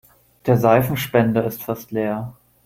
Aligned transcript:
Der 0.47 0.57
Seifenspender 0.57 1.43
ist 1.45 1.61
fast 1.61 1.91
leer. 1.91 2.35